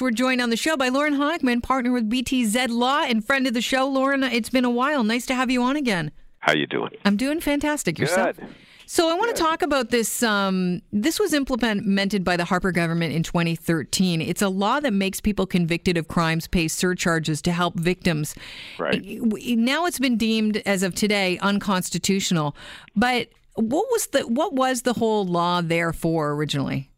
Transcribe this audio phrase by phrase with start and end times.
[0.00, 3.54] We're joined on the show by Lorne Honickman, partner with BTZ Law and friend of
[3.54, 3.88] the show.
[3.88, 5.02] Lorne, it's been a while.
[5.02, 6.12] Nice to have you on again.
[6.38, 6.90] How you doing?
[7.04, 7.98] I'm doing fantastic.
[7.98, 8.36] Yourself?
[8.36, 8.48] Good.
[8.86, 10.22] So I want to talk about this.
[10.22, 14.22] Um, this was implemented by the Harper government in 2013.
[14.22, 18.36] It's a law that makes people convicted of crimes pay surcharges to help victims.
[18.78, 19.02] Right.
[19.04, 22.54] Now it's been deemed, as of today, unconstitutional.
[22.94, 26.88] But what was the what was the whole law there for originally?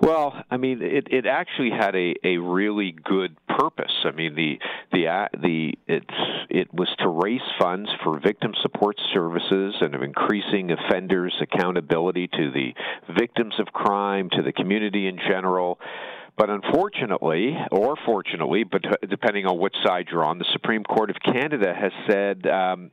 [0.00, 3.92] Well, I mean, it, it actually had a, a really good purpose.
[4.04, 4.58] I mean, the
[4.92, 6.06] the uh, the it's
[6.48, 12.50] it was to raise funds for victim support services and of increasing offenders' accountability to
[12.50, 12.72] the
[13.14, 15.78] victims of crime, to the community in general.
[16.40, 18.80] But unfortunately, or fortunately, but
[19.10, 22.90] depending on which side you're on, the Supreme Court of Canada has said um,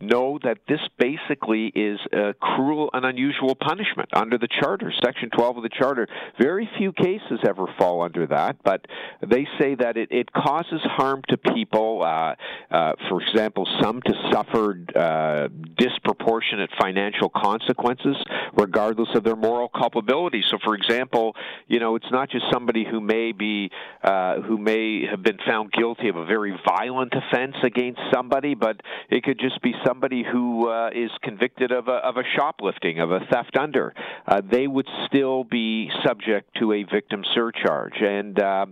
[0.00, 5.58] no, that this basically is a cruel and unusual punishment under the Charter, Section 12
[5.58, 6.06] of the Charter.
[6.38, 8.84] Very few cases ever fall under that, but
[9.26, 12.34] they say that it, it causes harm to people, uh,
[12.70, 18.16] uh, for example, some to suffer uh, disproportionate financial consequences
[18.54, 20.42] regardless of their moral culpability.
[20.50, 21.34] So, for example,
[21.66, 23.70] you know, it's not just somebody who may be
[24.02, 28.80] uh, who may have been found guilty of a very violent offense against somebody, but
[29.10, 33.10] it could just be somebody who uh, is convicted of a, of a shoplifting, of
[33.10, 33.94] a theft under.
[34.26, 38.66] Uh, they would still be subject to a victim surcharge, and uh,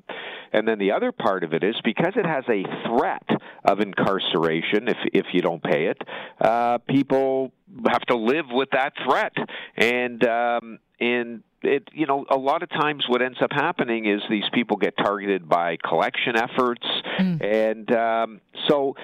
[0.53, 3.27] and then the other part of it is because it has a threat
[3.65, 5.99] of incarceration if if you don't pay it,
[6.41, 7.53] uh, people
[7.89, 9.33] have to live with that threat,
[9.77, 14.20] and um, and it you know a lot of times what ends up happening is
[14.31, 16.86] these people get targeted by collection efforts
[17.19, 17.42] mm.
[17.42, 18.97] and um, so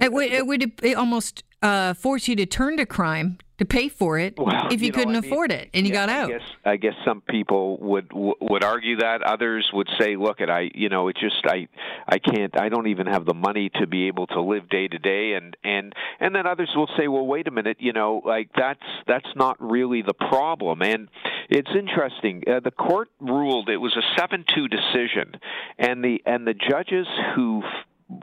[0.00, 3.88] it would it would it almost uh, force you to turn to crime to pay
[3.88, 6.28] for it well, if you, you couldn't afford mean, it and you yeah, got out.
[6.28, 9.22] I guess, I guess some people would would argue that.
[9.22, 11.68] Others would say, "Look, at I, you know, it just I
[12.08, 12.58] I can't.
[12.60, 15.56] I don't even have the money to be able to live day to day." And
[15.62, 17.76] and and then others will say, "Well, wait a minute.
[17.80, 21.08] You know, like that's that's not really the problem." And
[21.48, 22.42] it's interesting.
[22.46, 25.36] Uh, the court ruled it was a seven-two decision,
[25.78, 27.62] and the and the judges who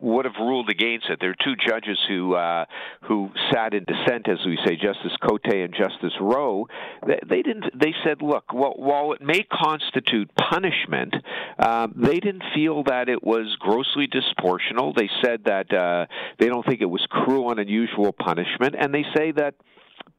[0.02, 1.20] would have ruled against it.
[1.20, 2.66] There are two judges who uh,
[3.04, 6.68] who sat in dissent, as we say, Justice Côté and Justice Rowe.
[7.06, 7.66] They, they didn't.
[7.80, 11.16] They said, look, well, while it may constitute punishment,
[11.60, 14.96] um, they didn't feel that it was grossly disproportional.
[14.96, 16.06] They said that uh,
[16.40, 19.56] they don't think it was cruel and unusual punishment, and they say that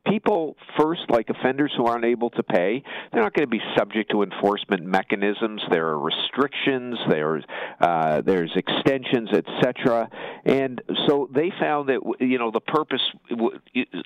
[0.07, 4.11] people first, like offenders who aren't able to pay, they're not going to be subject
[4.11, 5.63] to enforcement mechanisms.
[5.71, 6.99] There are restrictions.
[7.09, 7.45] There's
[7.81, 10.09] uh, there's extensions, etc.
[10.45, 13.03] And so they found that you know the purpose,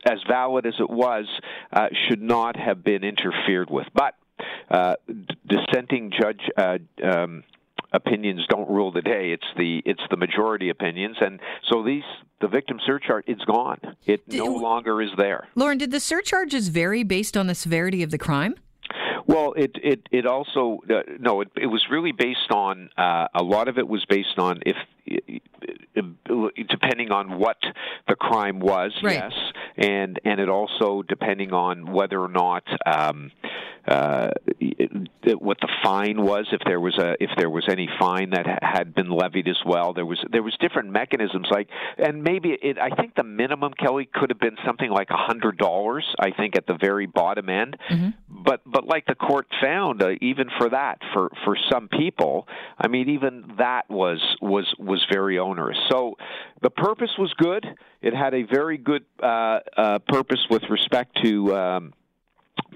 [0.05, 1.27] as valid as it was,
[1.73, 3.87] uh, should not have been interfered with.
[3.95, 4.15] But
[4.71, 4.95] uh,
[5.47, 6.41] dissenting judge.
[6.57, 7.45] Uh, um,
[7.95, 9.31] opinions don't rule the day.
[9.31, 11.41] It's the it's the majority opinions, and
[11.71, 12.03] so these
[12.41, 13.79] the victim surcharge it's gone.
[14.05, 15.49] It no longer is there.
[15.55, 18.57] Lorne, did the surcharges vary based on the severity of the crime?
[19.27, 23.43] Well, it it it also uh, no, it it was really based on uh, a
[23.43, 24.77] lot of it was based on if
[26.69, 27.59] depending on what
[28.09, 29.15] the crime was, right.
[29.15, 29.33] yes,
[29.77, 33.31] and and it also depending on whether or not um,
[33.87, 34.31] uh,
[35.39, 38.95] what the fine was, if there was a if there was any fine that had
[38.95, 39.93] been levied as well.
[39.93, 42.79] There was there was different mechanisms like, and maybe it.
[42.79, 46.05] I think the minimum Kelly could have been something like a hundred dollars.
[46.19, 48.11] I think at the very bottom end, mm-hmm.
[48.29, 52.49] but but like the court found, uh, even for that, for for some people,
[52.79, 55.79] I mean, even that was was was very onerous.
[55.91, 56.17] So
[56.63, 57.65] the purpose was good.
[58.03, 61.57] It had a very good uh, uh, purpose with respect to.
[61.57, 61.93] Um,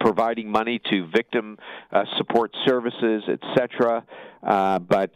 [0.01, 1.59] providing money to victim
[1.93, 4.05] uh, support services, etc.
[4.43, 5.13] Uh, but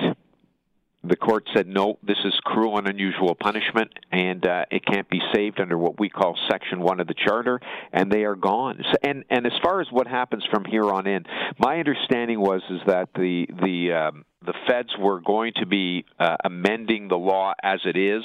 [1.04, 5.20] the court said no, this is cruel and unusual punishment, and uh, it can't be
[5.34, 7.60] saved under what we call Section One of the Charter,
[7.92, 8.82] and they are gone.
[8.84, 11.24] So, and and as far as what happens from here on in,
[11.58, 16.36] my understanding was is that the the um, the feds were going to be uh,
[16.44, 18.22] amending the law as it is.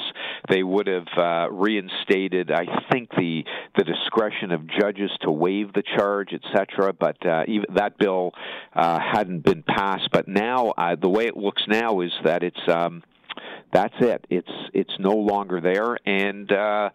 [0.50, 3.44] They would have uh, reinstated, I think, the
[3.78, 6.94] the discretion of judges to waive the charge, etc.
[6.94, 8.32] But uh, even that bill
[8.74, 10.10] uh, hadn't been passed.
[10.12, 13.04] But now, uh, the way it looks now is that it's um,
[13.74, 14.26] That's it.
[14.30, 16.90] It's it's no longer there, and uh,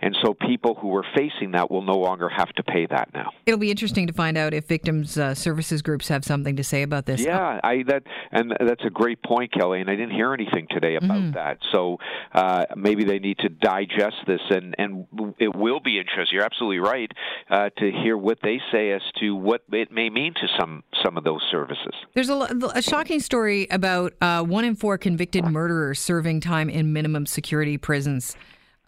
[0.00, 3.30] and so people who are facing that will no longer have to pay that now.
[3.46, 6.82] It'll be interesting to find out if victims uh, services groups have something to say
[6.82, 7.20] about this.
[7.20, 9.80] Yeah, I that and that's a great point, Kelly.
[9.80, 11.32] And I didn't hear anything today about mm-hmm.
[11.32, 11.58] that.
[11.72, 11.98] So
[12.32, 15.06] uh, maybe they need to digest this, and and
[15.38, 16.36] it will be interesting.
[16.36, 17.10] You're absolutely right
[17.50, 21.16] uh, to hear what they say as to what it may mean to some some
[21.16, 21.94] of those services.
[22.14, 26.92] There's a, a shocking story about uh, one in four convicted murderers serving time in
[26.92, 28.34] minimum security prisons.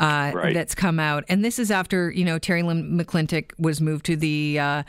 [0.01, 0.55] Uh, right.
[0.55, 4.59] That's come out, and this is after you know Terri-Lynne McClintic was moved to the
[4.59, 4.83] uh,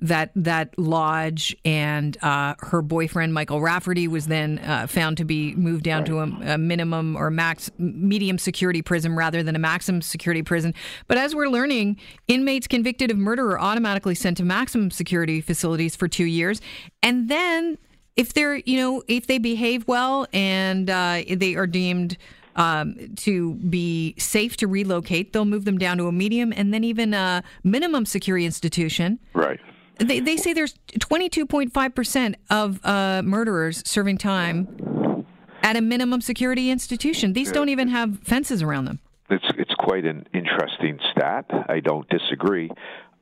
[0.00, 5.54] that that lodge, and uh, her boyfriend Michael Rafferty was then uh, found to be
[5.54, 6.06] moved down right.
[6.06, 10.74] to a, a, minimum or max medium security prison rather than a maximum security prison.
[11.06, 15.94] But as we're learning, inmates convicted of murder are automatically sent to maximum security facilities
[15.94, 16.60] for two years,
[17.02, 17.78] and then
[18.16, 22.16] if they're you know if they behave well and uh, they are deemed
[22.56, 26.84] um, to be safe to relocate, they'll move them down to a medium and then
[26.84, 29.18] even a minimum security institution.
[29.34, 29.60] Right.
[29.98, 35.24] They, they say there's 22.5% of uh, murderers serving time
[35.62, 37.32] at a minimum security institution.
[37.32, 37.54] These yeah.
[37.54, 39.00] don't even have fences around them.
[39.30, 41.44] It's, it's quite an interesting stat.
[41.68, 42.68] I don't disagree.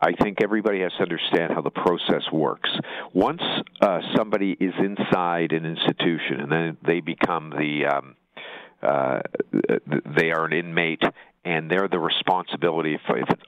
[0.01, 2.71] I think everybody has to understand how the process works.
[3.13, 3.43] Once
[3.83, 8.17] uh, somebody is inside an institution and then they become the um,
[8.83, 9.21] uh,
[10.17, 11.03] they are an inmate
[11.45, 12.99] and they're the responsibility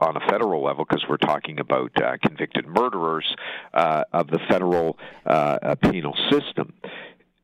[0.00, 3.26] on a federal level because we're talking about uh, convicted murderers
[3.72, 6.74] uh, of the federal uh, penal system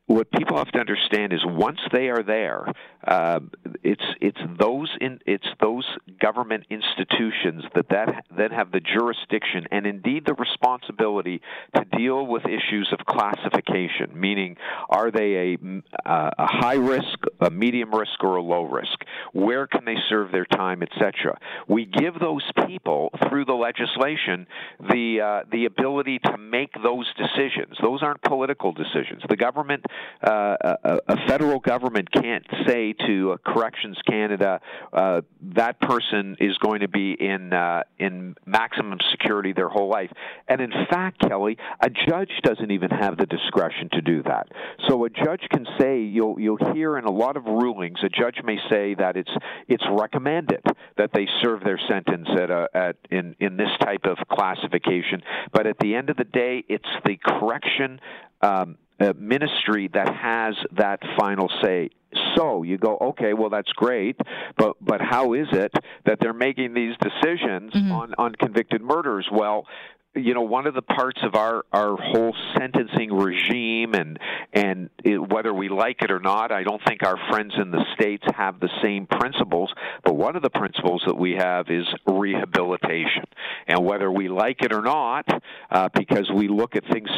[0.07, 2.65] what people have to understand is once they are there,
[3.07, 3.39] uh,
[3.83, 5.85] it's it's those in, it's those
[6.19, 11.41] government institutions that, that then have the jurisdiction and indeed the responsibility
[11.75, 14.11] to deal with issues of classification.
[14.13, 14.57] Meaning,
[14.89, 19.03] are they a, a high risk, a medium risk, or a low risk?
[19.31, 21.37] Where can they serve their time, etc.
[21.67, 24.47] We give those people through the legislation
[24.79, 27.77] the uh, the ability to make those decisions.
[27.81, 29.23] Those aren't political decisions.
[29.29, 29.85] The government
[30.23, 34.61] uh, a, a, federal government can't say to Corrections Canada
[34.91, 35.21] uh,
[35.55, 40.11] that person is going to be in uh, in maximum security their whole life.
[40.47, 44.47] And in fact, Kelly, a judge doesn't even have the discretion to do that.
[44.87, 48.37] So a judge can say you'll you'll hear in a lot of rulings a judge
[48.43, 49.31] may say that it's
[49.67, 50.63] it's recommended
[50.97, 55.21] that they serve their sentence at a at in in this type of classification.
[55.51, 57.99] But at the end of the day, it's the correction
[58.41, 61.89] um, uh, ministry that has that final say.
[62.35, 64.19] So you go, okay, well that's great,
[64.57, 65.71] but but how is it
[66.05, 67.91] that they're making these decisions mm-hmm.
[67.91, 69.27] on on convicted murders?
[69.31, 69.65] Well,
[70.15, 74.19] you know one of the parts of our our whole sentencing regime and
[74.53, 77.83] and it, whether we like it or not i don't think our friends in the
[77.95, 79.73] states have the same principles
[80.03, 83.23] but one of the principles that we have is rehabilitation.
[83.67, 85.25] And whether we like it or not
[85.71, 87.09] uh, because we look at things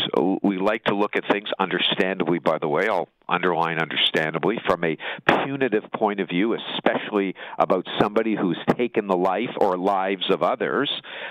[0.43, 2.87] we like to look at things understandably by the way.
[2.87, 4.97] I'll underline understandably from a
[5.43, 10.89] punitive point of view especially about somebody who's taken the life or lives of others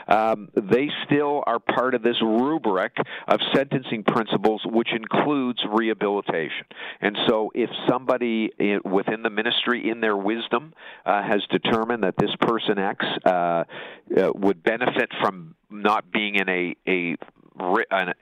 [0.09, 2.97] um, they still are part of this rubric
[3.29, 6.67] of sentencing principles, which includes rehabilitation.
[7.01, 8.51] And so, if somebody
[8.85, 10.75] within the ministry, in their wisdom,
[11.05, 13.65] uh, has determined that this person X uh, uh,
[14.35, 17.17] would benefit from not being in a a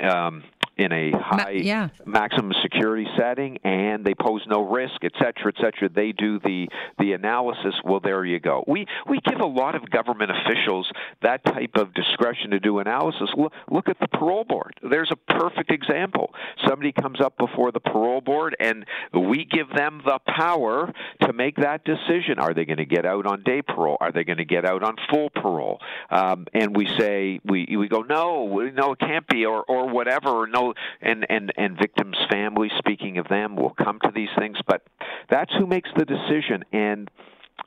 [0.00, 0.42] um,
[0.76, 1.88] in a high Ma- yeah.
[2.06, 5.88] maximum security setting and they pose no risk, et cetera, et cetera.
[5.88, 7.74] They do the the analysis.
[7.84, 8.64] Well, there you go.
[8.66, 10.90] We we give a lot of government officials
[11.22, 13.30] that type of discretion to do analysis.
[13.36, 14.74] Look, look at the parole board.
[14.82, 16.32] There's a perfect example.
[16.66, 20.92] Somebody comes up before the parole board, and we give them the power
[21.22, 22.38] to make that decision.
[22.38, 23.98] Are they going to get out on day parole?
[24.00, 25.80] Are they going to get out on full parole?
[26.10, 30.28] Um, and we say we we go no, no, it can't be, or or whatever,
[30.28, 30.61] or no
[31.00, 32.72] and and and victims' families.
[32.78, 34.82] Speaking of them, will come to these things, but
[35.30, 37.10] that's who makes the decision and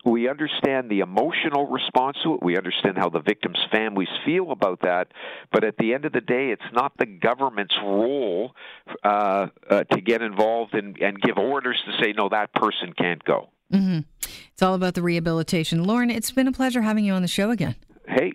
[0.04, 2.44] we understand the emotional response to it.
[2.44, 5.08] We understand how the victims' families feel about that.
[5.52, 8.52] But at the end of the day, it's not the government's role
[9.04, 13.24] uh, uh, to get involved and, and give orders to say, no, that person can't
[13.24, 13.50] go.
[13.74, 14.00] Mm-hmm.
[14.54, 15.84] It's all about the rehabilitation.
[15.84, 17.75] Lorne, it's been a pleasure having you on the show again.
[18.08, 18.34] Hey,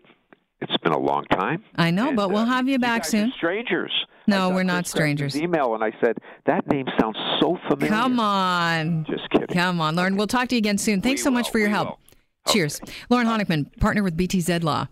[0.61, 1.65] it's been a long time.
[1.77, 3.33] I know, and, but we'll uh, have you back you soon.
[3.37, 3.93] strangers.
[4.31, 5.37] No, we're not strangers.
[5.37, 7.89] Email and I said that name sounds so familiar.
[7.91, 9.05] Come on.
[9.05, 9.49] Just kidding.
[9.49, 10.17] Come on, Lorne.
[10.17, 11.01] We'll talk to you again soon.
[11.01, 11.39] Thanks we so will.
[11.39, 11.89] much for your help.
[11.89, 12.53] Will.
[12.53, 12.81] Cheers.
[12.83, 12.93] Okay.
[13.11, 14.89] Lorne Honickman, partner with BTZ Law.